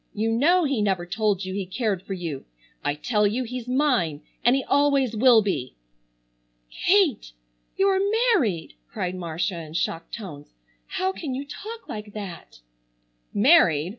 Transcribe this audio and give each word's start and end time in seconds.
You 0.15 0.31
know 0.31 0.63
he 0.63 0.81
never 0.81 1.05
told 1.05 1.45
you 1.45 1.53
he 1.53 1.67
cared 1.67 2.01
for 2.01 2.13
you. 2.13 2.45
I 2.83 2.95
tell 2.95 3.27
you 3.27 3.43
he's 3.43 3.67
mine, 3.67 4.21
and 4.43 4.55
he 4.55 4.63
always 4.63 5.15
will 5.15 5.43
be." 5.43 5.75
"Kate, 6.71 7.33
you're 7.77 8.01
married!" 8.33 8.73
cried 8.91 9.13
Marcia 9.13 9.59
in 9.61 9.73
shocked 9.73 10.15
tones. 10.15 10.47
"How 10.87 11.11
can 11.11 11.35
you 11.35 11.45
talk 11.45 11.87
like 11.87 12.13
that?" 12.13 12.61
"Married! 13.31 13.89